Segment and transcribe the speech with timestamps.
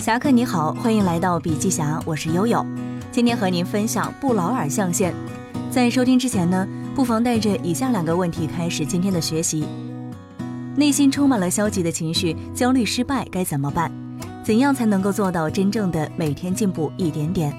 [0.00, 2.64] 侠客你好，欢迎来到笔记侠，我是悠悠。
[3.12, 5.14] 今天和您分享不劳而象限。
[5.70, 9.66] 在收听之前呢，不妨带着以下两个问题开始今天的学习：
[10.74, 13.92] 内心充满了消极的情绪，焦虑失败该怎么办？
[14.42, 17.54] 怎样才能够做到真正的每天进步一点点？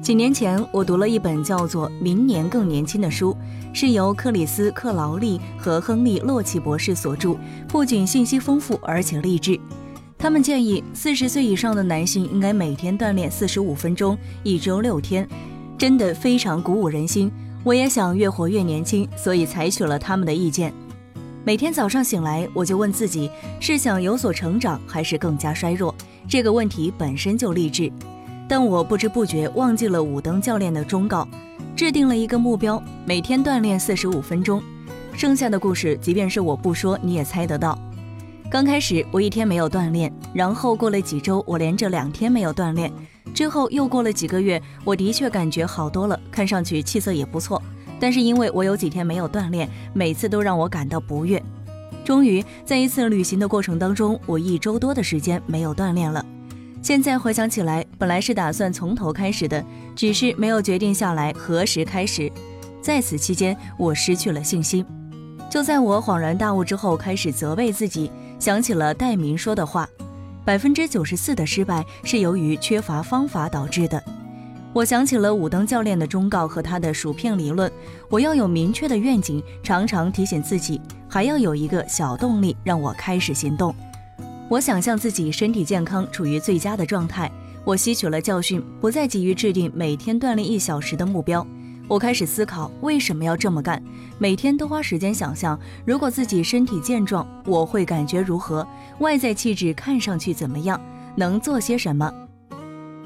[0.00, 3.36] 几年前，我读了一本叫做《明年更年轻》的书，
[3.72, 7.36] 是由克里斯·克劳利和亨利·洛奇博士所著，
[7.66, 9.58] 不仅信息丰富，而且励志。
[10.18, 15.28] 他们建议，四十岁以上的男性应该每天锻炼四十五分钟，一周六天，
[15.76, 17.30] 真的非常鼓舞人心。
[17.62, 20.72] 我也想越活越年轻，所以采取了他们的意见。
[21.44, 25.94] 每天早上醒来，我就问自己：是想有所成长，还是更加衰弱？
[26.26, 27.92] 这个问题本身就励志，
[28.48, 31.28] 但我不知不觉忘记了武登教练的忠告，
[31.76, 34.62] 制定了一个目标：每天锻炼四十五分钟。
[35.14, 37.78] 剩下的故事，即便是我不说，你也猜得到。
[38.48, 42.90] 刚开始我一天没有锻炼，然后过了几周，我连着两天没有锻炼，
[43.34, 47.60] 之后又过了几个月，我的确感觉好多了，看上去气色也不错。
[47.98, 51.42] 但是因为我有几天没有锻炼，每次都让我感到不悦。
[52.04, 56.24] 终于在一次旅行的过程当中，我一周多的时间没有锻炼了。
[56.80, 59.62] 现在回想起来，本来是打算从头开始的，
[59.96, 62.30] 只是没有决定下来何时开始。
[62.80, 64.86] 在此期间，我失去了信心。
[65.50, 68.08] 就在我恍然大悟之后，开始责备自己。
[68.38, 69.88] 想起了戴明说的话
[70.44, 74.02] ：“百分之九十四的失败是由于缺乏方法导致的。”
[74.72, 77.70] 我想起了武登教练的忠告和他的薯片理论：
[78.10, 80.78] 我要有明确的愿景，常常提醒自己，
[81.08, 83.74] 还要有一个小动力让我开始行动。
[84.50, 87.32] 我想象自己身体健康，处于最佳的状态。
[87.64, 91.44] 我吸取了教训，不再急于制定每天锻炼一小时的目标。
[91.88, 93.80] 我开始思考为什么要这么干，
[94.18, 98.66] 每天都花时间想象，如果自己身体健壮，我会感觉如何？
[98.98, 100.80] 外在气质看上去怎么样？
[101.14, 102.12] 能做些什么？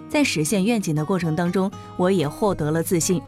[0.08, 3.20] 在实现愿景的过程当中，我也获得了自信。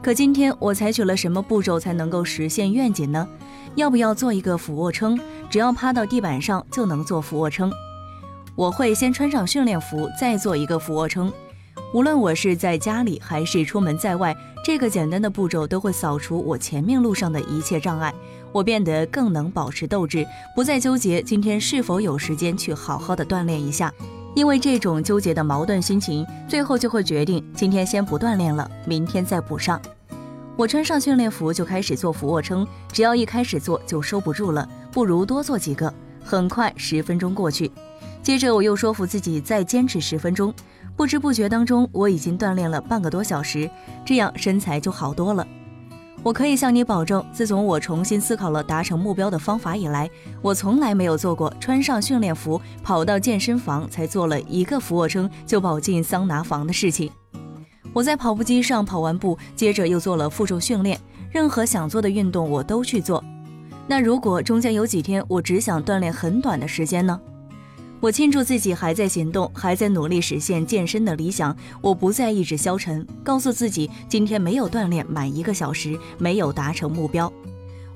[0.00, 3.26] 可今天我采取了什么步骤才能够实现愿景呢？
[3.74, 5.18] 要不要做一个俯卧撑？
[5.50, 7.72] 只要趴到地板上就能做俯卧撑。
[8.54, 11.32] 我会先穿上训练服，再做一个俯卧撑。
[11.92, 14.34] 无论我是在家里还是出门在外，
[14.66, 18.12] 这个简单的步骤都会扫除我前面路上的一切障碍。
[18.50, 23.94] 我变得更能保持斗志，不再纠结今天是否有时间去好好的锻炼一下。
[24.34, 29.80] 因为这种纠结的矛盾心情，最后就会决定今天先不锻炼了，明天再补上。
[30.56, 35.94] 我穿上训练服就开始做俯卧撑，只要一开始做就收不住了，不如多做几个。
[36.24, 37.70] 很快十分钟过去，
[38.20, 40.52] 接着我又说服自己再坚持十分钟。
[40.96, 43.70] 不知不觉当中，我已经锻炼了半个多小时，
[44.04, 45.46] 这样身材就好多了。
[46.22, 57.10] 我可以向你保证，自从我重新思考了达成目标的方法以来，我从来没有做过穿上训练服跑到健身房才做了一个俯卧撑就跑进桑拿房的事情。
[57.92, 60.98] 我在跑步机上跑完步，接着又做了负重训练，
[61.30, 63.22] 任何想做的运动我都去做。
[63.86, 67.20] 那如果中间有几天我只想锻炼很短的时间呢？
[67.98, 71.56] 我庆祝自己还在行动，还在努力实现健身的理想。
[71.80, 77.32] 我不再意志消沉，告诉自己今天没有锻炼满一个小时，没有达成目标。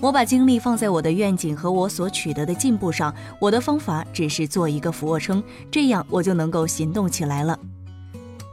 [0.00, 3.14] 我把精力放在我的愿景和我所取得的进步上。
[3.38, 7.58] 我的方法只是做一个俯卧撑，这样我就能够行动起来了。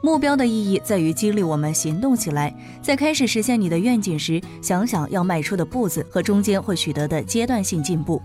[0.02, 2.54] 目标的意义在于激励我们行动起来。
[2.82, 8.20] 在开始实现你的愿景时，想想要迈出的步子和中间会取得的阶段性进步。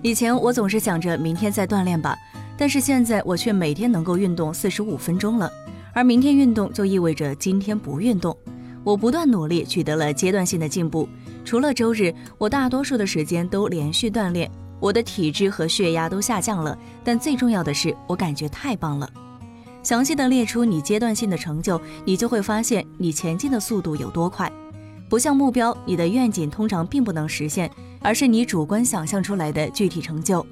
[0.00, 2.16] 以前我总是想着明天再锻炼吧。
[2.56, 5.50] 但是现在我却每天能够运动四十五分钟了，
[5.92, 8.36] 而明天运动就意味着今天不运动。
[8.84, 11.08] 我不断努力，取得了阶段性的进步。
[11.44, 16.78] 除了周日，我大多数的时间都连续锻炼，我的体质和血压都下降了。
[17.02, 19.10] 但最重要的是，我感觉太棒了。
[19.82, 24.50] 详细的列出你阶段性的成就，你就会发现你前进的速度有多快。
[25.08, 27.70] 不像目标，你的愿景通常并不能实现，
[28.00, 30.44] 而是你主观想象出来的具体成就。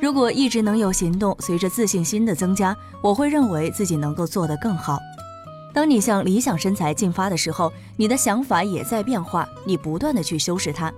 [0.00, 4.98] 如果一直能有行动，随着自信心的增加，我会认为自己能够做得更好。
[5.74, 10.92] 当你向理想身材进发的时候，你的想法也在变化，你不断的去修饰它。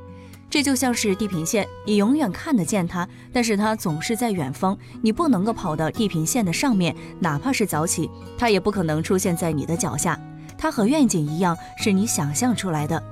[0.48, 10.18] 这就像是地平线，你永远看得见它，但是它总是在远方，你不能够跑到地平线的上面，哪怕是早起，它也不可能出现在你的脚下。
[10.58, 13.02] 它和愿景一样，是你想象出来的。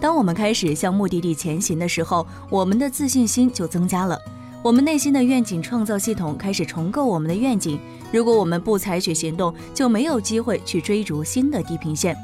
[0.00, 4.18] 当我们开始向目的地前行的时候，我们的自信心就增加了。
[4.62, 7.80] 我们内心的愿景创造系统开始重构我们的愿景。
[8.12, 12.14] 如果我们不采取行动，就没有机会去追逐新的地平线。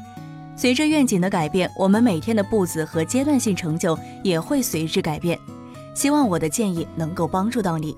[0.55, 5.39] 随着愿景的改变，我们每天的步子和阶段性成就也会随之改变。
[5.95, 7.97] 希望我的建议能够帮助到你。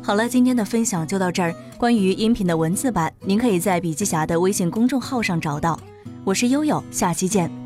[0.00, 1.52] 好了，今天的分享就到这儿。
[1.76, 5.78] 关于音频的文字版，您可以在笔记侠的微信公众号上找到。
[6.22, 7.65] 我是悠悠，下期见。